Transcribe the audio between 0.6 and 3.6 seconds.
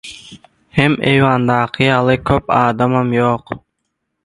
Hem eýwandaky ýaly köp adamam ýok.